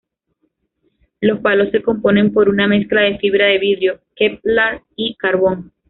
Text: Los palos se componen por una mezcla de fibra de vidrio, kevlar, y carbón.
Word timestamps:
Los 1.19 1.41
palos 1.41 1.69
se 1.69 1.83
componen 1.83 2.33
por 2.33 2.49
una 2.49 2.65
mezcla 2.67 3.01
de 3.01 3.19
fibra 3.19 3.45
de 3.45 3.59
vidrio, 3.59 4.01
kevlar, 4.15 4.81
y 4.95 5.13
carbón. 5.15 5.73